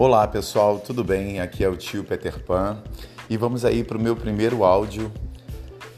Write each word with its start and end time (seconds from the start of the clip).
Olá 0.00 0.28
pessoal, 0.28 0.78
tudo 0.78 1.02
bem? 1.02 1.40
Aqui 1.40 1.64
é 1.64 1.68
o 1.68 1.76
tio 1.76 2.04
Peter 2.04 2.38
Pan 2.38 2.80
e 3.28 3.36
vamos 3.36 3.64
aí 3.64 3.82
para 3.82 3.98
o 3.98 4.00
meu 4.00 4.14
primeiro 4.14 4.62
áudio 4.62 5.10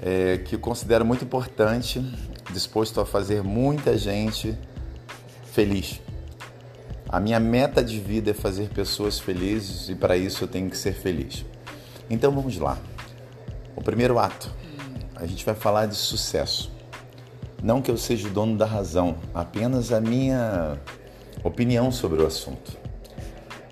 é, 0.00 0.38
que 0.38 0.56
considero 0.56 1.04
muito 1.04 1.22
importante, 1.22 2.02
disposto 2.50 2.98
a 2.98 3.04
fazer 3.04 3.42
muita 3.42 3.98
gente 3.98 4.56
feliz. 5.52 6.00
A 7.10 7.20
minha 7.20 7.38
meta 7.38 7.84
de 7.84 8.00
vida 8.00 8.30
é 8.30 8.32
fazer 8.32 8.70
pessoas 8.70 9.20
felizes 9.20 9.90
e 9.90 9.94
para 9.94 10.16
isso 10.16 10.44
eu 10.44 10.48
tenho 10.48 10.70
que 10.70 10.78
ser 10.78 10.94
feliz. 10.94 11.44
Então 12.08 12.32
vamos 12.32 12.56
lá. 12.56 12.78
O 13.76 13.82
primeiro 13.82 14.18
ato, 14.18 14.50
a 15.14 15.26
gente 15.26 15.44
vai 15.44 15.54
falar 15.54 15.84
de 15.84 15.94
sucesso. 15.94 16.72
Não 17.62 17.82
que 17.82 17.90
eu 17.90 17.98
seja 17.98 18.28
o 18.28 18.30
dono 18.30 18.56
da 18.56 18.64
razão, 18.64 19.18
apenas 19.34 19.92
a 19.92 20.00
minha 20.00 20.78
opinião 21.44 21.92
sobre 21.92 22.22
o 22.22 22.26
assunto. 22.26 22.79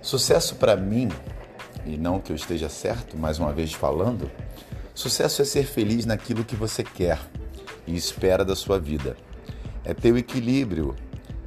Sucesso 0.01 0.55
para 0.55 0.77
mim, 0.77 1.09
e 1.85 1.97
não 1.97 2.21
que 2.21 2.31
eu 2.33 2.37
esteja 2.37 2.69
certo, 2.69 3.17
mais 3.19 3.39
uma 3.39 3.53
vez 3.53 3.73
falando, 3.73 4.31
sucesso 4.95 5.43
é 5.43 5.45
ser 5.45 5.67
feliz 5.67 6.07
naquilo 6.07 6.45
que 6.45 6.55
você 6.55 6.85
quer 6.85 7.19
e 7.87 7.97
espera 7.97 8.45
da 8.45 8.55
sua 8.55 8.79
vida. 8.79 9.17
É 9.85 9.93
ter 9.93 10.13
o 10.13 10.19
equilíbrio 10.19 10.95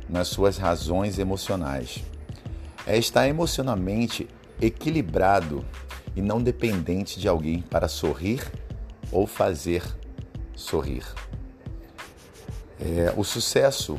nas 0.10 0.28
suas 0.28 0.58
razões 0.58 1.18
emocionais. 1.18 2.04
É 2.86 2.98
estar 2.98 3.28
emocionalmente 3.28 4.28
equilibrado 4.62 5.66
e 6.16 6.22
não 6.22 6.42
dependente 6.42 7.20
de 7.20 7.28
alguém 7.28 7.62
para 7.62 7.88
sorrir 7.88 8.46
ou 9.12 9.26
fazer 9.26 9.84
sorrir. 10.56 11.06
É, 12.80 13.14
o 13.16 13.24
sucesso 13.24 13.98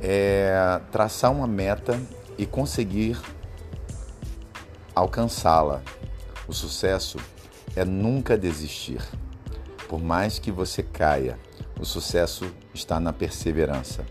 é 0.00 0.80
traçar 0.92 1.32
uma 1.32 1.46
meta 1.46 1.98
e 2.38 2.46
conseguir 2.46 3.20
alcançá-la. 4.94 5.82
O 6.46 6.52
sucesso 6.52 7.18
é 7.76 7.84
nunca 7.84 8.38
desistir. 8.38 9.02
Por 9.88 10.00
mais 10.00 10.38
que 10.38 10.50
você 10.50 10.82
caia, 10.82 11.38
o 11.78 11.84
sucesso 11.84 12.50
está 12.72 12.98
na 12.98 13.12
perseverança, 13.12 14.06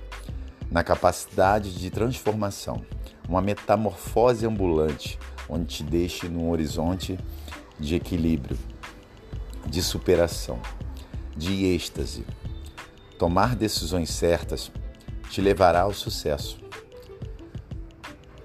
na 0.69 0.83
capacidade 0.83 1.73
de 1.73 1.89
transformação, 1.89 2.85
uma 3.27 3.41
metamorfose 3.41 4.45
ambulante 4.45 5.17
onde 5.49 5.65
te 5.65 5.83
deixe 5.83 6.27
num 6.27 6.49
horizonte 6.49 7.17
de 7.79 7.95
equilíbrio, 7.95 8.57
de 9.65 9.81
superação, 9.81 10.59
de 11.35 11.65
êxtase. 11.65 12.25
Tomar 13.17 13.55
decisões 13.55 14.09
certas 14.09 14.71
te 15.29 15.41
levará 15.41 15.81
ao 15.81 15.93
sucesso. 15.93 16.66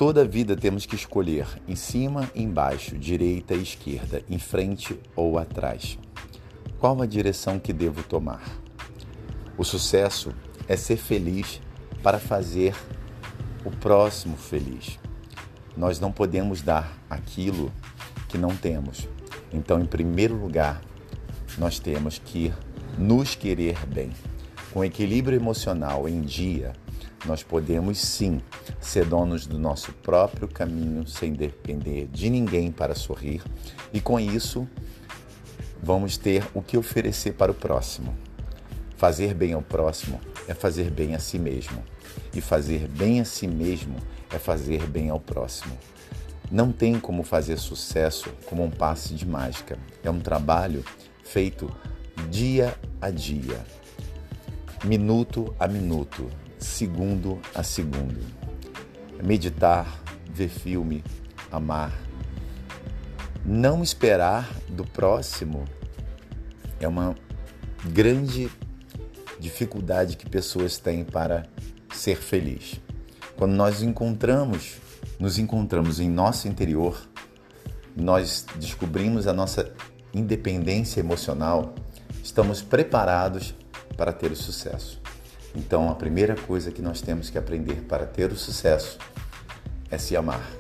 Toda 0.04 0.24
vida 0.24 0.56
temos 0.56 0.84
que 0.84 0.96
escolher 0.96 1.46
em 1.68 1.76
cima 1.76 2.28
embaixo, 2.34 2.98
direita 2.98 3.54
e 3.54 3.62
esquerda, 3.62 4.20
em 4.28 4.36
frente 4.36 4.98
ou 5.14 5.38
atrás. 5.38 5.96
Qual 6.80 7.00
a 7.00 7.06
direção 7.06 7.56
que 7.56 7.72
devo 7.72 8.02
tomar? 8.02 8.42
O 9.56 9.62
sucesso 9.62 10.34
é 10.66 10.76
ser 10.76 10.96
feliz 10.96 11.60
para 12.02 12.18
fazer 12.18 12.74
o 13.64 13.70
próximo 13.70 14.36
feliz. 14.36 14.98
Nós 15.76 16.00
não 16.00 16.10
podemos 16.10 16.62
dar 16.62 16.98
aquilo 17.08 17.70
que 18.28 18.36
não 18.36 18.56
temos. 18.56 19.08
Então, 19.52 19.80
em 19.80 19.86
primeiro 19.86 20.34
lugar, 20.34 20.82
nós 21.56 21.78
temos 21.78 22.18
que 22.18 22.52
nos 22.98 23.36
querer 23.36 23.78
bem. 23.86 24.10
Com 24.72 24.84
equilíbrio 24.84 25.38
emocional 25.38 26.08
em 26.08 26.22
dia, 26.22 26.72
nós 27.24 27.42
podemos 27.42 27.98
sim 27.98 28.40
ser 28.80 29.04
donos 29.04 29.46
do 29.46 29.58
nosso 29.58 29.92
próprio 29.92 30.48
caminho 30.48 31.06
sem 31.06 31.32
depender 31.32 32.06
de 32.06 32.28
ninguém 32.28 32.70
para 32.70 32.94
sorrir 32.94 33.42
e 33.92 34.00
com 34.00 34.18
isso 34.18 34.68
vamos 35.82 36.16
ter 36.16 36.44
o 36.54 36.62
que 36.62 36.76
oferecer 36.76 37.32
para 37.32 37.50
o 37.50 37.54
próximo. 37.54 38.16
Fazer 38.96 39.34
bem 39.34 39.52
ao 39.52 39.62
próximo 39.62 40.20
é 40.46 40.54
fazer 40.54 40.90
bem 40.90 41.14
a 41.14 41.18
si 41.18 41.38
mesmo 41.38 41.82
e 42.34 42.40
fazer 42.40 42.86
bem 42.88 43.20
a 43.20 43.24
si 43.24 43.46
mesmo 43.46 43.96
é 44.30 44.38
fazer 44.38 44.86
bem 44.86 45.10
ao 45.10 45.18
próximo. 45.18 45.76
Não 46.50 46.70
tem 46.70 47.00
como 47.00 47.22
fazer 47.22 47.58
sucesso 47.58 48.30
como 48.46 48.62
um 48.62 48.70
passe 48.70 49.14
de 49.14 49.26
mágica. 49.26 49.78
É 50.04 50.10
um 50.10 50.20
trabalho 50.20 50.84
feito 51.24 51.74
dia 52.30 52.76
a 53.00 53.10
dia, 53.10 53.64
minuto 54.84 55.54
a 55.58 55.66
minuto, 55.66 56.28
segundo 56.62 57.40
a 57.54 57.62
segundo. 57.62 58.20
Meditar, 59.22 60.00
ver 60.32 60.48
filme, 60.48 61.04
amar. 61.50 61.92
Não 63.44 63.82
esperar 63.82 64.48
do 64.68 64.84
próximo 64.84 65.64
é 66.80 66.86
uma 66.86 67.14
grande 67.84 68.50
dificuldade 69.38 70.16
que 70.16 70.28
pessoas 70.28 70.78
têm 70.78 71.04
para 71.04 71.44
ser 71.92 72.16
feliz. 72.16 72.80
Quando 73.36 73.52
nós 73.52 73.82
encontramos, 73.82 74.76
nos 75.18 75.38
encontramos 75.38 75.98
em 75.98 76.08
nosso 76.08 76.46
interior, 76.46 77.00
nós 77.96 78.46
descobrimos 78.56 79.26
a 79.26 79.32
nossa 79.32 79.72
independência 80.14 81.00
emocional, 81.00 81.74
estamos 82.22 82.62
preparados 82.62 83.54
para 83.96 84.12
ter 84.12 84.30
o 84.30 84.36
sucesso. 84.36 85.01
Então, 85.54 85.90
a 85.90 85.94
primeira 85.94 86.34
coisa 86.34 86.70
que 86.70 86.80
nós 86.80 87.00
temos 87.00 87.28
que 87.28 87.36
aprender 87.36 87.82
para 87.88 88.06
ter 88.06 88.32
o 88.32 88.36
sucesso 88.36 88.98
é 89.90 89.98
se 89.98 90.16
amar. 90.16 90.50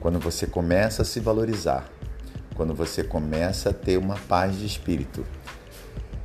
Quando 0.00 0.18
você 0.18 0.46
começa 0.46 1.02
a 1.02 1.04
se 1.04 1.20
valorizar, 1.20 1.88
quando 2.54 2.74
você 2.74 3.04
começa 3.04 3.70
a 3.70 3.72
ter 3.72 3.96
uma 3.96 4.16
paz 4.16 4.58
de 4.58 4.66
espírito, 4.66 5.24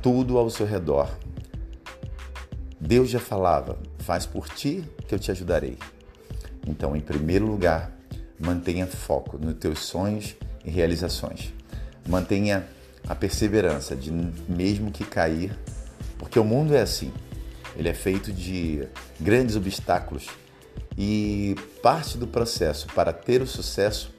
tudo 0.02 0.36
ao 0.38 0.50
seu 0.50 0.66
redor. 0.66 1.08
Deus 2.80 3.08
já 3.08 3.20
falava: 3.20 3.78
faz 3.98 4.26
por 4.26 4.48
ti 4.48 4.84
que 5.06 5.14
eu 5.14 5.18
te 5.18 5.30
ajudarei. 5.30 5.78
Então, 6.66 6.96
em 6.96 7.00
primeiro 7.00 7.46
lugar, 7.46 7.92
mantenha 8.38 8.86
foco 8.86 9.38
nos 9.38 9.54
teus 9.54 9.78
sonhos 9.80 10.34
e 10.64 10.70
realizações. 10.70 11.54
Mantenha 12.06 12.66
a 13.08 13.14
perseverança 13.14 13.94
de 13.94 14.10
mesmo 14.10 14.90
que 14.90 15.04
cair, 15.04 15.56
porque 16.18 16.38
o 16.38 16.44
mundo 16.44 16.74
é 16.74 16.82
assim. 16.82 17.12
Ele 17.76 17.88
é 17.88 17.94
feito 17.94 18.32
de 18.32 18.86
grandes 19.20 19.56
obstáculos 19.56 20.28
e 20.96 21.54
parte 21.82 22.16
do 22.16 22.26
processo 22.26 22.86
para 22.94 23.12
ter 23.12 23.42
o 23.42 23.46
sucesso 23.46 24.14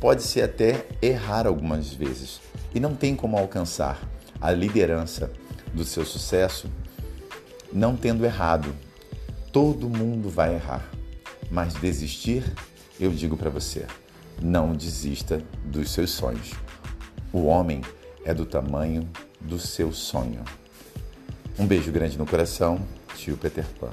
pode 0.00 0.22
ser 0.22 0.42
até 0.42 0.86
errar 1.00 1.46
algumas 1.46 1.92
vezes 1.92 2.40
e 2.74 2.80
não 2.80 2.94
tem 2.94 3.14
como 3.14 3.36
alcançar 3.36 4.00
a 4.40 4.50
liderança 4.50 5.30
do 5.72 5.84
seu 5.84 6.04
sucesso 6.04 6.68
não 7.72 7.96
tendo 7.96 8.24
errado. 8.24 8.74
Todo 9.52 9.88
mundo 9.88 10.28
vai 10.28 10.54
errar, 10.54 10.88
mas 11.50 11.74
desistir, 11.74 12.44
eu 12.98 13.10
digo 13.10 13.36
para 13.36 13.50
você, 13.50 13.86
não 14.40 14.74
desista 14.74 15.42
dos 15.64 15.90
seus 15.90 16.10
sonhos. 16.10 16.52
O 17.32 17.44
homem 17.44 17.82
é 18.24 18.32
do 18.32 18.46
tamanho 18.46 19.08
do 19.40 19.58
seu 19.58 19.92
sonho. 19.92 20.44
Um 21.58 21.66
beijo 21.66 21.90
grande 21.90 22.16
no 22.16 22.24
coração, 22.24 22.80
tio 23.16 23.36
Peter 23.36 23.64
Pan. 23.80 23.90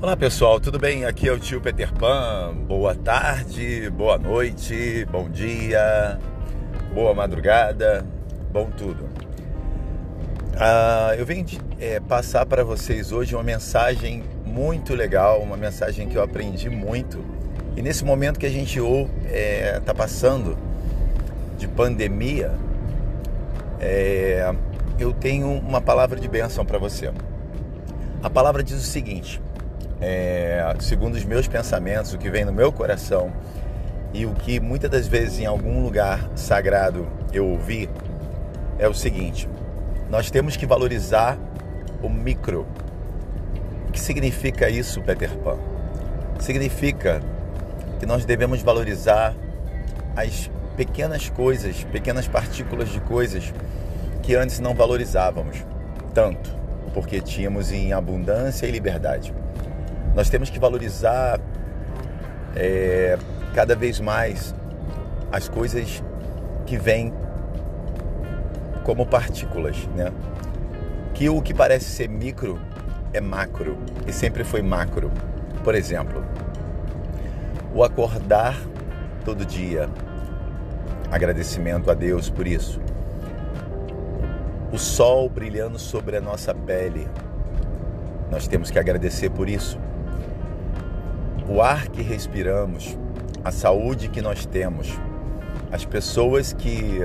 Olá 0.00 0.16
pessoal, 0.16 0.60
tudo 0.60 0.78
bem? 0.78 1.04
Aqui 1.04 1.28
é 1.28 1.32
o 1.32 1.40
tio 1.40 1.60
Peter 1.60 1.92
Pan. 1.92 2.54
Boa 2.68 2.94
tarde, 2.94 3.90
boa 3.90 4.16
noite, 4.16 5.04
bom 5.10 5.28
dia, 5.28 6.20
boa 6.94 7.12
madrugada, 7.12 8.06
bom 8.52 8.70
tudo. 8.70 8.95
Uh, 10.56 11.12
eu 11.18 11.26
venho 11.26 11.44
é, 11.78 12.00
passar 12.00 12.46
para 12.46 12.64
vocês 12.64 13.12
hoje 13.12 13.34
uma 13.34 13.44
mensagem 13.44 14.24
muito 14.46 14.94
legal, 14.94 15.42
uma 15.42 15.54
mensagem 15.54 16.08
que 16.08 16.16
eu 16.16 16.22
aprendi 16.22 16.70
muito. 16.70 17.22
E 17.76 17.82
nesse 17.82 18.02
momento 18.02 18.40
que 18.40 18.46
a 18.46 18.50
gente 18.50 18.78
está 18.78 19.10
é, 19.28 19.80
tá 19.84 19.92
passando 19.92 20.56
de 21.58 21.68
pandemia, 21.68 22.52
é, 23.78 24.50
eu 24.98 25.12
tenho 25.12 25.46
uma 25.46 25.82
palavra 25.82 26.18
de 26.18 26.26
bênção 26.26 26.64
para 26.64 26.78
você. 26.78 27.12
A 28.22 28.30
palavra 28.30 28.62
diz 28.62 28.76
o 28.76 28.86
seguinte: 28.86 29.42
é, 30.00 30.74
segundo 30.80 31.16
os 31.16 31.24
meus 31.26 31.46
pensamentos, 31.46 32.14
o 32.14 32.18
que 32.18 32.30
vem 32.30 32.46
no 32.46 32.52
meu 32.52 32.72
coração 32.72 33.30
e 34.14 34.24
o 34.24 34.32
que 34.32 34.58
muitas 34.58 34.90
das 34.90 35.06
vezes 35.06 35.38
em 35.38 35.44
algum 35.44 35.82
lugar 35.82 36.30
sagrado 36.34 37.06
eu 37.30 37.46
ouvi, 37.46 37.90
é 38.78 38.88
o 38.88 38.94
seguinte: 38.94 39.46
nós 40.10 40.30
temos 40.30 40.56
que 40.56 40.66
valorizar 40.66 41.38
o 42.02 42.08
micro. 42.08 42.66
O 43.88 43.92
que 43.92 44.00
significa 44.00 44.68
isso, 44.68 45.00
Peter 45.02 45.30
Pan? 45.38 45.58
significa 46.40 47.20
que 47.98 48.06
nós 48.06 48.24
devemos 48.24 48.62
valorizar 48.62 49.34
as 50.14 50.50
pequenas 50.76 51.28
coisas, 51.28 51.84
pequenas 51.84 52.28
partículas 52.28 52.88
de 52.90 53.00
coisas 53.00 53.52
que 54.22 54.34
antes 54.34 54.60
não 54.60 54.74
valorizávamos 54.74 55.64
tanto, 56.12 56.54
porque 56.92 57.20
tínhamos 57.20 57.72
em 57.72 57.92
abundância 57.92 58.66
e 58.66 58.70
liberdade. 58.70 59.34
Nós 60.14 60.28
temos 60.30 60.50
que 60.50 60.58
valorizar 60.58 61.40
é, 62.54 63.18
cada 63.54 63.74
vez 63.74 64.00
mais 64.00 64.54
as 65.30 65.48
coisas 65.48 66.02
que 66.64 66.76
vêm 66.76 67.12
como 68.86 69.04
partículas, 69.04 69.88
né? 69.96 70.12
Que 71.12 71.28
o 71.28 71.42
que 71.42 71.52
parece 71.52 71.86
ser 71.86 72.08
micro 72.08 72.56
é 73.12 73.20
macro 73.20 73.76
e 74.06 74.12
sempre 74.12 74.44
foi 74.44 74.62
macro. 74.62 75.10
Por 75.64 75.74
exemplo, 75.74 76.24
o 77.74 77.82
acordar 77.82 78.56
todo 79.24 79.44
dia, 79.44 79.90
agradecimento 81.10 81.90
a 81.90 81.94
Deus 81.94 82.30
por 82.30 82.46
isso. 82.46 82.80
O 84.72 84.78
sol 84.78 85.28
brilhando 85.28 85.80
sobre 85.80 86.16
a 86.16 86.20
nossa 86.20 86.54
pele, 86.54 87.08
nós 88.30 88.46
temos 88.46 88.70
que 88.70 88.78
agradecer 88.78 89.30
por 89.30 89.48
isso. 89.48 89.80
O 91.48 91.60
ar 91.60 91.88
que 91.88 92.02
respiramos, 92.02 92.96
a 93.42 93.50
saúde 93.50 94.06
que 94.06 94.22
nós 94.22 94.46
temos, 94.46 94.96
as 95.72 95.84
pessoas 95.84 96.52
que, 96.52 97.00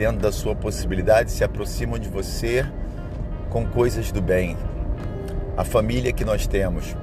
dentro 0.00 0.18
da 0.18 0.32
sua 0.32 0.56
possibilidade, 0.56 1.30
se 1.30 1.44
aproximam 1.44 1.98
de 1.98 2.08
você 2.08 2.64
com 3.50 3.66
coisas 3.66 4.10
do 4.10 4.22
bem, 4.22 4.56
a 5.58 5.62
família 5.62 6.10
que 6.10 6.24
nós 6.24 6.46
temos, 6.46 6.96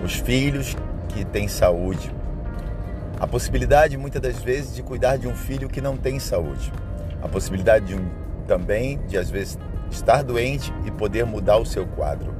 os 0.00 0.14
filhos 0.14 0.76
que 1.08 1.24
têm 1.24 1.48
saúde, 1.48 2.14
a 3.18 3.26
possibilidade 3.26 3.96
muitas 3.96 4.22
das 4.22 4.40
vezes 4.40 4.76
de 4.76 4.80
cuidar 4.80 5.16
de 5.16 5.26
um 5.26 5.34
filho 5.34 5.68
que 5.68 5.80
não 5.80 5.96
tem 5.96 6.20
saúde, 6.20 6.72
a 7.20 7.26
possibilidade 7.26 7.86
de 7.86 7.96
um, 7.96 8.08
também 8.46 9.00
de 9.08 9.18
às 9.18 9.28
vezes 9.28 9.58
estar 9.90 10.22
doente 10.22 10.72
e 10.86 10.92
poder 10.92 11.26
mudar 11.26 11.56
o 11.56 11.66
seu 11.66 11.84
quadro. 11.84 12.32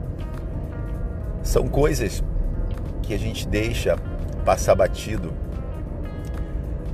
São 1.43 1.67
coisas 1.67 2.23
que 3.03 3.13
a 3.13 3.19
gente 3.19 3.49
deixa 3.49 3.97
passar 4.45 4.77
batido 4.77 5.33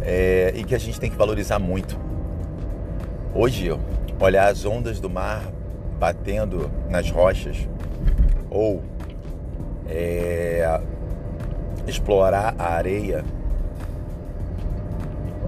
é, 0.00 0.54
e 0.56 0.64
que 0.64 0.74
a 0.74 0.78
gente 0.78 0.98
tem 0.98 1.10
que 1.10 1.16
valorizar 1.18 1.58
muito. 1.58 2.08
Hoje, 3.32 3.70
olhar 4.18 4.48
as 4.48 4.64
ondas 4.64 4.98
do 4.98 5.08
mar 5.08 5.42
batendo 6.00 6.68
nas 6.88 7.10
rochas 7.10 7.68
ou 8.50 8.82
é, 9.88 10.80
explorar 11.86 12.56
a 12.58 12.72
areia, 12.72 13.24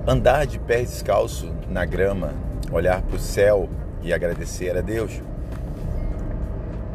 andar 0.06 0.46
de 0.46 0.60
pés 0.60 0.90
descalço 0.90 1.52
na 1.68 1.84
grama, 1.84 2.32
olhar 2.70 3.02
para 3.02 3.16
o 3.16 3.18
céu 3.18 3.68
e 4.00 4.12
agradecer 4.12 4.76
a 4.76 4.80
Deus. 4.80 5.20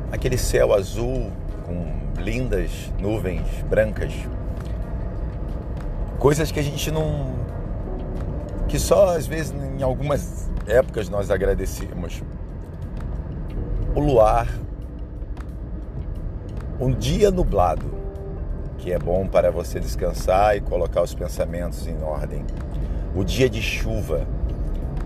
Aquele 0.09 0.37
céu 0.37 0.73
azul 0.73 1.33
com 1.65 2.21
lindas 2.21 2.93
nuvens 2.97 3.45
brancas, 3.69 4.13
coisas 6.17 6.49
que 6.49 6.61
a 6.61 6.63
gente 6.63 6.89
não. 6.91 7.46
Que 8.67 8.77
só 8.77 9.15
às 9.15 9.25
vezes 9.25 9.53
em 9.53 9.81
algumas 9.81 10.49
épocas 10.67 11.09
nós 11.09 11.31
agradecemos. 11.31 12.21
O 13.95 13.99
luar, 13.99 14.47
um 16.79 16.91
dia 16.91 17.31
nublado, 17.31 17.85
que 18.77 18.91
é 18.91 18.99
bom 18.99 19.25
para 19.27 19.49
você 19.49 19.79
descansar 19.79 20.55
e 20.55 20.61
colocar 20.61 21.01
os 21.01 21.13
pensamentos 21.13 21.87
em 21.87 22.01
ordem. 22.03 22.45
O 23.15 23.23
dia 23.23 23.49
de 23.49 23.61
chuva, 23.61 24.27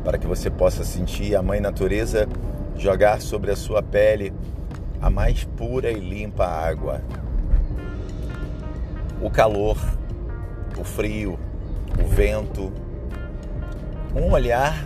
para 0.03 0.17
que 0.17 0.27
você 0.27 0.49
possa 0.49 0.83
sentir 0.83 1.35
a 1.35 1.41
Mãe 1.41 1.61
Natureza 1.61 2.27
jogar 2.75 3.21
sobre 3.21 3.51
a 3.51 3.55
sua 3.55 3.81
pele 3.81 4.33
a 5.01 5.09
mais 5.09 5.43
pura 5.43 5.91
e 5.91 5.99
limpa 5.99 6.45
água. 6.45 7.01
O 9.21 9.29
calor, 9.29 9.77
o 10.77 10.83
frio, 10.83 11.39
o 11.99 12.07
vento, 12.07 12.71
um 14.15 14.31
olhar 14.31 14.85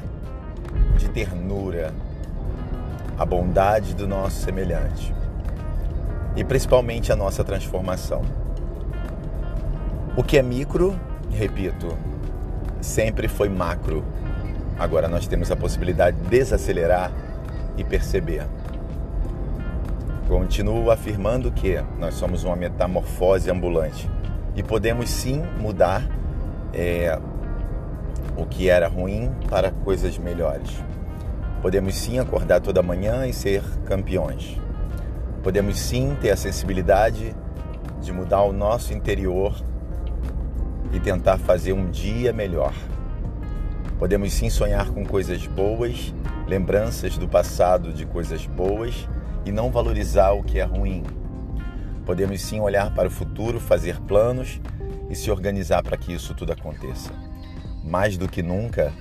de 0.98 1.10
ternura, 1.10 1.94
a 3.18 3.26
bondade 3.26 3.96
do 3.96 4.08
nosso 4.08 4.42
semelhante 4.42 5.14
e 6.36 6.44
principalmente 6.44 7.12
a 7.12 7.16
nossa 7.16 7.44
transformação. 7.44 8.22
O 10.16 10.24
que 10.24 10.38
é 10.38 10.42
micro, 10.42 11.00
repito, 11.32 11.98
sempre 12.82 13.28
foi 13.28 13.50
macro. 13.50 14.04
Agora 14.78 15.08
nós 15.08 15.28
temos 15.28 15.50
a 15.50 15.56
possibilidade 15.56 16.18
de 16.18 16.28
desacelerar 16.28 17.12
e 17.78 17.84
perceber. 17.84 18.46
Continuo 20.28 20.92
afirmando 20.92 21.52
que 21.52 21.82
nós 22.00 22.16
somos 22.16 22.44
uma 22.44 22.56
metamorfose 22.56 23.50
ambulante 23.50 24.10
e 24.56 24.64
podemos 24.64 25.10
sim 25.10 25.42
mudar 25.60 26.04
é, 26.74 27.20
o 28.38 28.46
que 28.46 28.70
era 28.70 28.88
ruim 28.88 29.32
para 29.50 29.72
coisas 29.72 30.18
melhores. 30.18 30.70
Podemos 31.62 31.96
sim 31.96 32.20
acordar 32.20 32.62
toda 32.62 32.84
manhã 32.84 33.26
e 33.26 33.34
ser 33.34 33.64
campeões. 33.86 34.60
Podemos 35.42 35.80
sim 35.80 36.16
ter 36.22 36.32
a 36.32 36.38
sensibilidade 36.38 37.36
de 38.02 38.12
mudar 38.12 38.44
o 38.44 38.54
nosso 38.54 38.94
interior 38.94 39.56
e 40.92 41.00
tentar 41.00 41.38
fazer 41.38 41.74
um 41.74 41.90
dia 41.90 42.32
melhor. 42.32 42.74
Podemos 43.98 44.34
sim 44.34 44.50
sonhar 44.50 44.90
com 44.90 45.06
coisas 45.06 45.48
boas, 45.48 46.14
lembranças 46.48 47.18
do 47.18 47.28
passado 47.28 47.94
de 47.94 48.06
coisas 48.06 48.46
boas 48.46 49.08
e 49.46 49.52
não 49.52 49.72
valorizar 49.72 50.32
o 50.32 50.44
que 50.44 50.60
é 50.60 50.64
ruim. 50.64 51.04
Podemos 52.06 52.42
sim 52.42 52.60
olhar 52.60 52.94
para 52.94 53.08
o 53.08 53.12
futuro, 53.12 53.60
fazer 53.60 54.00
planos 54.02 54.60
e 55.10 55.16
se 55.16 55.32
organizar 55.32 55.82
para 55.82 55.98
que 55.98 56.14
isso 56.14 56.36
tudo 56.36 56.52
aconteça. 56.52 57.25
Mais 57.86 58.18
do 58.18 58.28
que 58.28 58.42
nunca, 58.42 58.92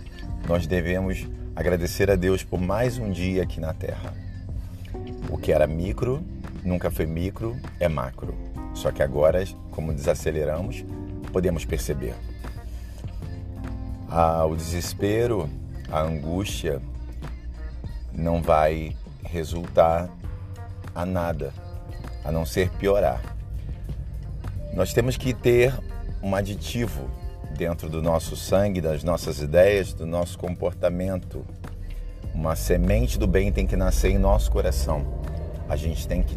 nós 0.47 0.67
devemos 0.67 1.27
agradecer 1.57 2.11
a 2.11 2.17
Deus 2.17 2.45
por 2.45 2.61
mais 2.61 2.99
um 2.99 3.11
dia 3.11 3.43
aqui 3.43 3.59
na 3.59 3.73
Terra. 3.73 4.13
O 5.31 5.39
que 5.39 5.53
era 5.53 5.67
micro 5.67 6.23
nunca 6.63 6.91
foi 6.91 7.07
micro, 7.07 7.57
é 7.81 7.89
macro. 7.89 8.35
Só 8.75 8.93
que 8.93 9.03
agora, 9.03 9.43
como 9.71 9.95
desaceleramos, 9.95 10.85
podemos 11.33 11.65
perceber. 11.65 12.15
Ah, 14.11 14.45
o 14.45 14.55
desespero, 14.55 15.49
a 15.91 16.03
angústia 16.03 16.79
não 18.13 18.43
vai 18.43 18.95
resultar 19.25 20.11
a 20.95 21.07
nada, 21.07 21.55
a 22.23 22.31
não 22.31 22.45
ser 22.45 22.69
piorar. 22.73 23.23
Nós 24.75 24.93
temos 24.93 25.17
que 25.17 25.33
ter 25.33 25.73
um 26.23 26.35
aditivo 26.35 27.24
dentro 27.55 27.89
do 27.89 28.03
nosso 28.03 28.37
sangue, 28.37 28.81
das 28.81 29.03
nossas 29.03 29.41
ideias, 29.41 29.93
do 29.93 30.07
nosso 30.07 30.39
comportamento. 30.39 31.45
Uma 32.35 32.57
semente 32.57 33.19
do 33.19 33.27
bem 33.27 33.53
tem 33.53 33.67
que 33.67 33.77
nascer 33.77 34.11
em 34.11 34.19
nosso 34.19 34.51
coração 34.51 35.25
a 35.69 35.77
gente 35.77 36.07
tem 36.07 36.23
que 36.23 36.37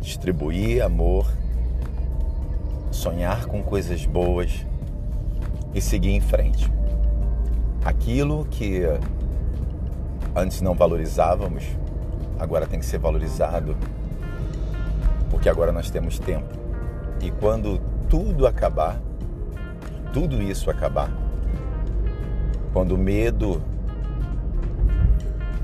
distribuir 0.00 0.82
amor, 0.82 1.26
sonhar 2.90 3.46
com 3.46 3.62
coisas 3.62 4.06
boas 4.06 4.64
e 5.74 5.80
seguir 5.80 6.10
em 6.10 6.20
frente. 6.20 6.70
Aquilo 7.84 8.46
que 8.46 8.82
antes 10.34 10.60
não 10.60 10.74
valorizávamos, 10.74 11.64
agora 12.38 12.66
tem 12.66 12.78
que 12.78 12.86
ser 12.86 12.98
valorizado, 12.98 13.76
porque 15.28 15.48
agora 15.48 15.72
nós 15.72 15.90
temos 15.90 16.18
tempo. 16.18 16.48
E 17.20 17.30
quando 17.32 17.80
tudo 18.08 18.46
acabar, 18.46 19.00
tudo 20.12 20.42
isso 20.42 20.70
acabar, 20.70 21.10
quando 22.72 22.92
o 22.92 22.98
medo 22.98 23.62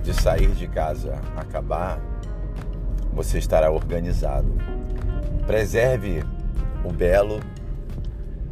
de 0.03 0.15
sair 0.15 0.51
de 0.53 0.67
casa 0.67 1.21
acabar, 1.37 2.01
você 3.13 3.39
estará 3.39 3.71
organizado. 3.71 4.51
Preserve 5.47 6.25
o 6.83 6.91
belo, 6.91 7.41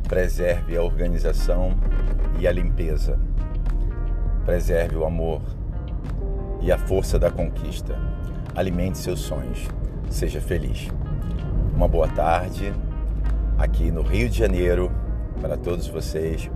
preserve 0.07 0.77
a 0.77 0.83
organização 0.83 1.75
e 2.39 2.47
a 2.47 2.53
limpeza. 2.53 3.19
Preserve 4.45 4.97
o 4.97 5.05
amor 5.05 5.41
e 6.61 6.71
a 6.71 6.79
força 6.79 7.19
da 7.19 7.31
conquista. 7.31 7.99
Alimente 8.55 8.99
seus 8.99 9.21
sonhos. 9.21 9.67
Seja 10.11 10.41
feliz. 10.41 10.89
Uma 11.75 11.89
boa 11.89 12.09
tarde 12.09 12.73
aqui 13.59 13.91
no 13.91 14.03
Rio 14.03 14.29
de 14.29 14.39
Janeiro 14.39 14.91
para 15.41 15.57
todos 15.57 15.87
vocês, 15.89 16.51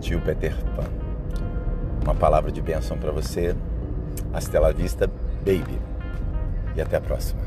tio 0.00 0.20
Peter 0.20 0.54
Pan. 0.76 0.84
Uma 2.02 2.14
palavra 2.14 2.50
de 2.50 2.60
bênção 2.60 2.98
para 2.98 3.12
você. 3.12 3.54
Hasta 4.32 4.60
la 4.60 4.72
vista, 4.72 5.06
baby 5.44 5.78
e 6.74 6.80
até 6.80 6.96
a 6.96 7.00
próxima. 7.00 7.40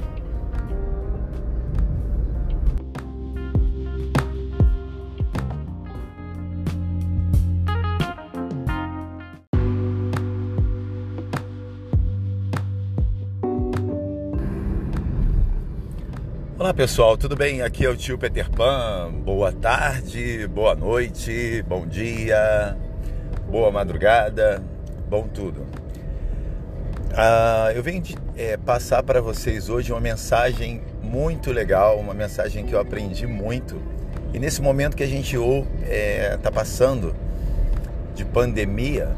Olá 16.65 16.73
pessoal, 16.73 17.15
tudo 17.15 17.35
bem? 17.35 17.61
Aqui 17.61 17.85
é 17.85 17.89
o 17.89 17.95
tio 17.95 18.17
Peter 18.17 18.49
Pan. 18.49 19.13
Boa 19.23 19.51
tarde, 19.51 20.47
boa 20.47 20.73
noite, 20.73 21.63
bom 21.67 21.85
dia, 21.85 22.75
boa 23.47 23.71
madrugada, 23.71 24.63
bom 25.07 25.27
tudo. 25.27 25.63
Ah, 27.13 27.71
eu 27.75 27.83
venho 27.83 28.01
é, 28.35 28.57
passar 28.57 29.03
para 29.03 29.21
vocês 29.21 29.69
hoje 29.69 29.91
uma 29.91 30.01
mensagem 30.01 30.81
muito 31.03 31.51
legal, 31.51 31.99
uma 31.99 32.15
mensagem 32.15 32.65
que 32.65 32.73
eu 32.73 32.79
aprendi 32.79 33.27
muito. 33.27 33.79
E 34.33 34.39
nesse 34.39 34.59
momento 34.59 34.97
que 34.97 35.03
a 35.03 35.07
gente 35.07 35.35
está 35.35 35.87
é, 35.87 36.37
tá 36.41 36.51
passando 36.51 37.15
de 38.15 38.25
pandemia, 38.25 39.11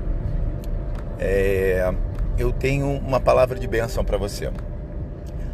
é, 1.18 1.94
eu 2.38 2.52
tenho 2.52 2.92
uma 2.92 3.22
palavra 3.22 3.58
de 3.58 3.68
bênção 3.70 4.04
para 4.04 4.18
você. 4.18 4.52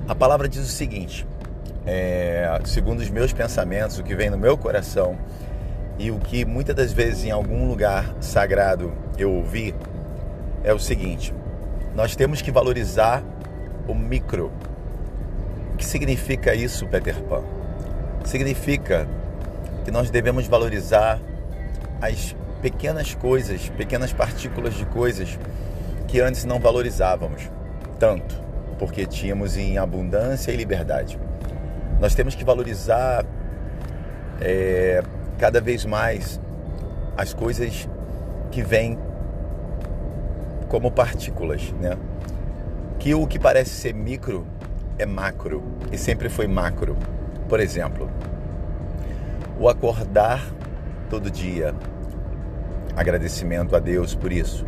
A 0.07 0.15
palavra 0.15 0.49
diz 0.49 0.63
o 0.63 0.71
seguinte: 0.71 1.25
é, 1.85 2.59
segundo 2.65 2.99
os 2.99 3.09
meus 3.09 3.33
pensamentos, 3.33 3.99
o 3.99 4.03
que 4.03 4.15
vem 4.15 4.29
no 4.29 4.37
meu 4.37 4.57
coração 4.57 5.17
e 5.97 6.11
o 6.11 6.17
que 6.19 6.45
muitas 6.45 6.75
das 6.75 6.91
vezes 6.91 7.25
em 7.25 7.31
algum 7.31 7.67
lugar 7.67 8.15
sagrado 8.19 8.91
eu 9.17 9.31
ouvi 9.31 9.75
é 10.63 10.73
o 10.73 10.79
seguinte: 10.79 11.33
nós 11.95 12.15
temos 12.15 12.41
que 12.41 12.51
valorizar 12.51 13.23
o 13.87 13.93
micro. 13.93 14.51
O 15.73 15.77
que 15.77 15.85
significa 15.85 16.55
isso, 16.55 16.87
Peter 16.87 17.15
Pan? 17.23 17.43
Significa 18.23 19.07
que 19.83 19.91
nós 19.91 20.09
devemos 20.09 20.47
valorizar 20.47 21.19
as 22.01 22.35
pequenas 22.61 23.13
coisas, 23.13 23.69
pequenas 23.69 24.13
partículas 24.13 24.75
de 24.75 24.85
coisas 24.85 25.37
que 26.07 26.21
antes 26.21 26.45
não 26.45 26.59
valorizávamos 26.59 27.49
tanto, 27.99 28.39
porque 28.79 29.05
tínhamos 29.05 29.57
em 29.57 29.77
abundância 29.77 30.51
e 30.51 30.55
liberdade. 30.55 31.19
Nós 32.03 32.13
temos 32.13 32.35
que 32.35 32.43
valorizar 32.43 33.25
é, 34.41 35.01
cada 35.37 35.61
vez 35.61 35.85
mais 35.85 36.37
as 37.15 37.33
coisas 37.33 37.87
que 38.51 38.61
vêm 38.61 38.99
como 40.67 40.91
partículas, 40.91 41.71
né? 41.79 41.97
Que 42.99 43.15
o 43.15 43.25
que 43.25 43.39
parece 43.39 43.69
ser 43.69 43.93
micro 43.93 44.45
é 44.99 45.05
macro 45.05 45.63
e 45.93 45.97
sempre 45.97 46.27
foi 46.27 46.45
macro. 46.45 46.97
Por 47.47 47.61
exemplo, 47.61 48.11
o 49.57 49.69
acordar 49.69 50.45
todo 51.09 51.31
dia, 51.31 51.73
agradecimento 52.97 53.77
a 53.77 53.79
Deus 53.79 54.13
por 54.13 54.33
isso. 54.33 54.65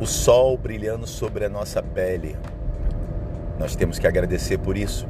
O 0.00 0.06
sol 0.06 0.58
brilhando 0.58 1.06
sobre 1.06 1.44
a 1.44 1.48
nossa 1.48 1.80
pele, 1.84 2.36
nós 3.60 3.76
temos 3.76 3.96
que 3.96 4.08
agradecer 4.08 4.58
por 4.58 4.76
isso 4.76 5.06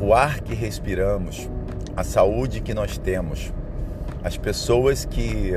o 0.00 0.14
ar 0.14 0.40
que 0.40 0.54
respiramos, 0.54 1.48
a 1.94 2.02
saúde 2.02 2.62
que 2.62 2.72
nós 2.72 2.96
temos, 2.96 3.52
as 4.24 4.36
pessoas 4.36 5.04
que, 5.04 5.52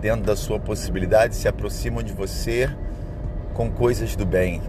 dentro 0.00 0.24
da 0.24 0.34
sua 0.34 0.58
possibilidade, 0.58 1.34
se 1.34 1.46
aproximam 1.46 2.02
de 2.02 2.12
você 2.12 2.70
com 3.52 3.70
coisas 3.70 4.16
do 4.16 4.24
bem, 4.24 4.62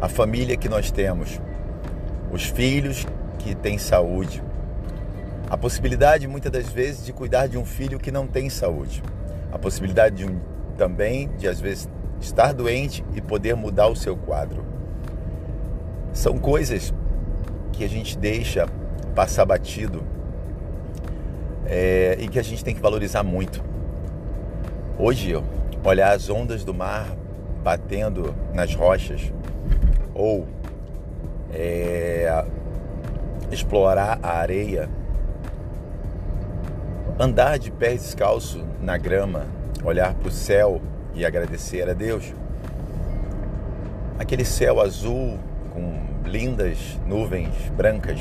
a 0.00 0.08
família 0.08 0.56
que 0.56 0.68
nós 0.68 0.90
temos, 0.90 1.40
os 2.32 2.44
filhos 2.44 3.06
que 3.38 3.54
têm 3.54 3.76
saúde, 3.76 4.42
a 5.50 5.56
possibilidade 5.56 6.26
muitas 6.26 6.50
das 6.50 6.68
vezes 6.68 7.04
de 7.04 7.12
cuidar 7.12 7.46
de 7.46 7.58
um 7.58 7.66
filho 7.66 7.98
que 7.98 8.10
não 8.10 8.26
tem 8.26 8.48
saúde, 8.48 9.02
a 9.52 9.58
possibilidade 9.58 10.16
de 10.16 10.24
um, 10.24 10.40
também 10.76 11.28
de 11.36 11.46
às 11.46 11.60
vezes 11.60 11.88
estar 12.18 12.54
doente 12.54 13.04
e 13.14 13.20
poder 13.20 13.54
mudar 13.54 13.88
o 13.88 13.96
seu 13.96 14.16
quadro. 14.16 14.64
São 16.12 16.38
coisas 16.38 16.94
que 17.76 17.84
a 17.84 17.88
gente 17.88 18.16
deixa 18.16 18.66
passar 19.14 19.44
batido 19.44 20.02
é, 21.66 22.16
e 22.18 22.26
que 22.26 22.38
a 22.38 22.42
gente 22.42 22.64
tem 22.64 22.74
que 22.74 22.80
valorizar 22.80 23.22
muito. 23.22 23.62
Hoje, 24.98 25.34
olhar 25.84 26.12
as 26.12 26.30
ondas 26.30 26.64
do 26.64 26.72
mar 26.72 27.06
batendo 27.62 28.34
nas 28.54 28.74
rochas 28.74 29.30
ou 30.14 30.46
é, 31.52 32.44
explorar 33.50 34.18
a 34.22 34.38
areia, 34.38 34.88
andar 37.18 37.58
de 37.58 37.70
pés 37.70 38.02
descalço 38.02 38.64
na 38.80 38.96
grama, 38.96 39.46
olhar 39.84 40.14
para 40.14 40.28
o 40.28 40.32
céu 40.32 40.80
e 41.14 41.26
agradecer 41.26 41.88
a 41.88 41.92
Deus. 41.92 42.32
Aquele 44.18 44.46
céu 44.46 44.80
azul 44.80 45.38
com 45.74 46.15
lindas 46.26 46.98
nuvens 47.06 47.54
brancas. 47.76 48.20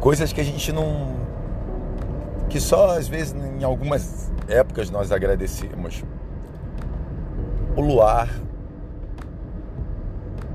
Coisas 0.00 0.32
que 0.32 0.40
a 0.40 0.44
gente 0.44 0.72
não. 0.72 1.14
que 2.48 2.58
só 2.58 2.96
às 2.96 3.06
vezes 3.06 3.34
em 3.34 3.62
algumas 3.62 4.32
épocas 4.48 4.90
nós 4.90 5.12
agradecemos. 5.12 6.02
O 7.76 7.80
luar, 7.80 8.28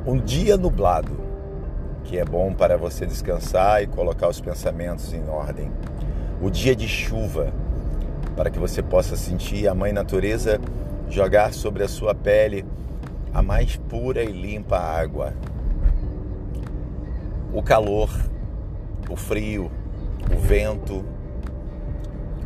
um 0.06 0.18
dia 0.20 0.58
nublado, 0.58 1.18
que 2.04 2.18
é 2.18 2.26
bom 2.26 2.54
para 2.54 2.78
você 2.78 3.06
descansar 3.06 3.82
e 3.82 3.88
colocar 3.88 4.28
os 4.28 4.42
pensamentos 4.42 5.14
em 5.14 5.28
ordem. 5.30 5.72
O 6.42 6.50
dia 6.50 6.76
de 6.76 6.88
chuva, 6.88 7.54
para 8.36 8.50
que 8.50 8.60
você 8.60 8.84
possa 8.84 9.16
sentir 9.16 9.68
a 9.68 9.74
mãe 9.74 9.94
natureza 9.94 10.60
jogar 11.10 11.54
sobre 11.54 11.84
a 11.84 11.88
sua 11.88 12.14
pele 12.14 12.66
a 13.36 13.42
mais 13.42 13.76
pura 13.76 14.24
e 14.24 14.32
limpa 14.32 14.78
água. 14.78 15.34
O 17.52 17.62
calor, 17.62 18.10
o 19.10 19.18
frio, 19.18 19.70
o 20.34 20.40
vento, 20.40 21.04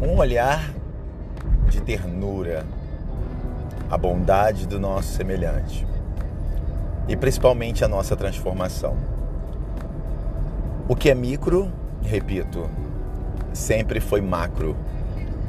um 0.02 0.18
olhar 0.18 0.74
de 1.70 1.80
ternura, 1.80 2.66
a 3.88 3.96
bondade 4.00 4.66
do 4.66 4.80
nosso 4.80 5.10
semelhante 5.10 5.86
e 7.08 7.16
principalmente 7.16 7.86
a 7.86 7.88
nossa 7.88 8.16
transformação. 8.16 8.98
O 10.88 10.96
que 10.96 11.12
é 11.12 11.14
micro, 11.14 11.72
repito, 12.02 12.68
sempre 13.54 14.00
foi 14.00 14.22
macro. 14.22 14.76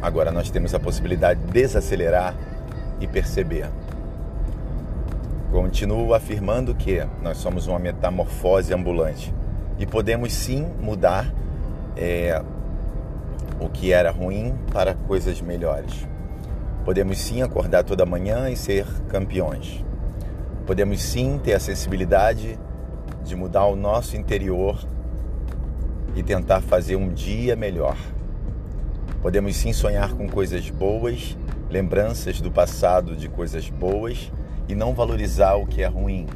Agora 0.03 0.31
nós 0.31 0.51
temos 0.51 0.75
a 0.75 0.79
possibilidade 0.79 1.41
de 1.41 1.51
desacelerar 1.51 2.35
e 3.01 3.07
perceber. 3.07 3.71
Continuo 5.51 6.15
afirmando 6.15 6.73
que 6.77 7.05
nós 7.21 7.39
somos 7.39 7.67
uma 7.67 7.81
metamorfose 7.81 8.73
ambulante 8.73 9.35
e 9.81 9.85
podemos 9.85 10.33
sim 10.33 10.65
mudar 10.81 11.35
é, 11.97 12.41
o 13.59 13.69
que 13.69 13.93
era 13.93 14.13
ruim 14.13 14.55
para 14.73 14.95
coisas 14.95 15.41
melhores. 15.41 16.07
Podemos 16.85 17.19
sim 17.19 17.43
acordar 17.43 17.83
toda 17.83 18.07
manhã 18.07 18.49
e 18.49 18.57
ser 18.57 18.87
campeões. 19.09 19.85
Podemos 20.67 21.03
sim 21.03 21.41
ter 21.43 21.55
a 21.55 21.61
sensibilidade 21.61 22.57
de 23.25 23.35
mudar 23.35 23.67
o 23.67 23.75
nosso 23.75 24.17
interior 24.17 24.79
e 26.15 26.23
tentar 26.23 26.61
fazer 26.61 26.95
um 26.95 27.09
dia 27.13 27.57
melhor. 27.57 27.97
Podemos 29.21 29.57
sim 29.57 29.73
sonhar 29.73 30.13
com 30.13 30.29
coisas 30.29 30.71
boas, 30.71 31.37
lembranças 31.69 32.41
do 32.41 32.53
passado 32.53 33.17
de 33.17 33.29
coisas 33.29 33.69
boas 33.69 34.31
e 34.71 34.75
não 34.75 34.95
valorizar 34.95 35.55
o 35.55 35.67
que 35.67 35.83
é 35.83 35.87
ruim. 35.87 36.29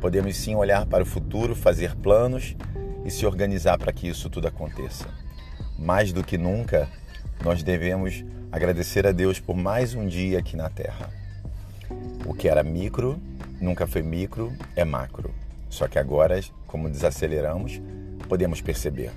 Podemos 0.00 0.36
sim 0.36 0.54
olhar 0.54 0.86
para 0.86 1.02
o 1.02 1.06
futuro, 1.06 1.56
fazer 1.56 1.96
planos 1.96 2.56
e 3.04 3.10
se 3.10 3.26
organizar 3.26 3.76
para 3.78 3.92
que 3.92 4.06
isso 4.06 4.30
tudo 4.30 4.46
aconteça. 4.46 5.08
Mais 5.76 6.12
do 6.12 6.22
que 6.22 6.38
nunca, 6.38 6.88
nós 7.42 7.64
devemos 7.64 8.24
agradecer 8.52 9.08
a 9.08 9.12
Deus 9.12 9.40
por 9.40 9.56
mais 9.56 9.92
um 9.92 10.06
dia 10.06 10.38
aqui 10.38 10.56
na 10.56 10.70
Terra. 10.70 11.10
O 12.24 12.32
que 12.32 12.48
era 12.48 12.62
micro, 12.62 13.20
nunca 13.60 13.88
foi 13.88 14.02
micro, 14.02 14.52
é 14.76 14.84
macro. 14.84 15.34
Só 15.68 15.88
que 15.88 15.98
agora, 15.98 16.40
como 16.68 16.88
desaceleramos, 16.88 17.80
podemos 18.28 18.60
perceber. 18.60 19.10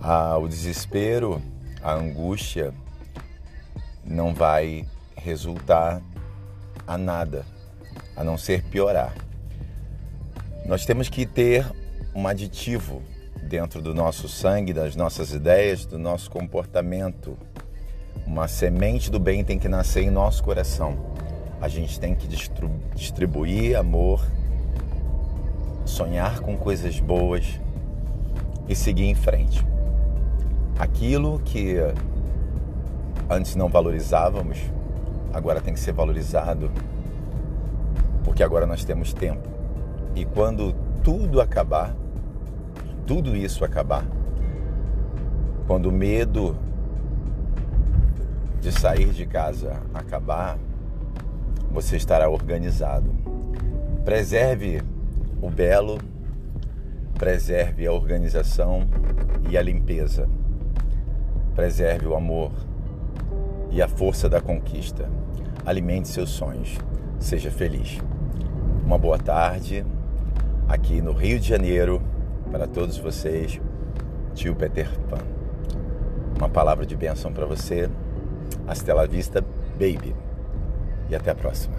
Ah, 0.00 0.38
o 0.38 0.46
desespero, 0.46 1.42
a 1.82 1.94
angústia 1.94 2.72
não 4.04 4.32
vai 4.32 4.86
resultar 5.16 6.00
a 6.88 6.96
nada, 6.96 7.44
a 8.16 8.24
não 8.24 8.38
ser 8.38 8.64
piorar. 8.64 9.14
Nós 10.64 10.86
temos 10.86 11.10
que 11.10 11.26
ter 11.26 11.66
um 12.14 12.26
aditivo 12.26 13.02
dentro 13.42 13.82
do 13.82 13.94
nosso 13.94 14.26
sangue, 14.26 14.72
das 14.72 14.96
nossas 14.96 15.32
ideias, 15.32 15.84
do 15.84 15.98
nosso 15.98 16.30
comportamento. 16.30 17.36
Uma 18.26 18.48
semente 18.48 19.10
do 19.10 19.20
bem 19.20 19.44
tem 19.44 19.58
que 19.58 19.68
nascer 19.68 20.02
em 20.02 20.10
nosso 20.10 20.42
coração. 20.42 21.14
A 21.60 21.68
gente 21.68 22.00
tem 22.00 22.14
que 22.14 22.26
distribuir 22.94 23.76
amor, 23.76 24.26
sonhar 25.84 26.40
com 26.40 26.56
coisas 26.56 26.98
boas 27.00 27.44
e 28.66 28.74
seguir 28.74 29.04
em 29.04 29.14
frente. 29.14 29.62
Aquilo 30.78 31.38
que 31.40 31.76
antes 33.28 33.54
não 33.56 33.68
valorizávamos, 33.68 34.58
agora 35.32 35.60
tem 35.60 35.74
que 35.74 35.80
ser 35.80 35.92
valorizado 35.92 36.70
porque 38.28 38.42
agora 38.42 38.66
nós 38.66 38.84
temos 38.84 39.12
tempo. 39.12 39.48
E 40.14 40.24
quando 40.24 40.74
tudo 41.02 41.40
acabar, 41.40 41.96
tudo 43.06 43.34
isso 43.34 43.64
acabar, 43.64 44.04
quando 45.66 45.86
o 45.86 45.92
medo 45.92 46.56
de 48.60 48.70
sair 48.70 49.08
de 49.08 49.24
casa 49.26 49.80
acabar, 49.94 50.58
você 51.70 51.96
estará 51.96 52.28
organizado. 52.28 53.10
Preserve 54.04 54.82
o 55.40 55.48
belo, 55.50 55.98
preserve 57.14 57.86
a 57.86 57.92
organização 57.92 58.82
e 59.48 59.56
a 59.56 59.62
limpeza. 59.62 60.28
Preserve 61.54 62.06
o 62.06 62.14
amor 62.14 62.52
e 63.70 63.82
a 63.82 63.88
força 63.88 64.28
da 64.28 64.40
conquista. 64.40 65.08
Alimente 65.64 66.08
seus 66.08 66.30
sonhos. 66.30 66.76
Seja 67.18 67.50
feliz. 67.50 67.98
Uma 68.84 68.98
boa 68.98 69.18
tarde 69.18 69.84
aqui 70.68 71.00
no 71.00 71.12
Rio 71.12 71.38
de 71.38 71.48
Janeiro 71.48 72.00
para 72.50 72.66
todos 72.66 72.96
vocês, 72.96 73.60
tio 74.34 74.54
Peter 74.54 74.88
Pan. 75.08 75.18
Uma 76.36 76.48
palavra 76.48 76.86
de 76.86 76.96
bênção 76.96 77.32
para 77.32 77.46
você. 77.46 77.90
Hasta 78.66 78.94
la 78.94 79.06
vista, 79.06 79.40
baby. 79.72 80.14
E 81.10 81.14
até 81.14 81.30
a 81.30 81.34
próxima. 81.34 81.77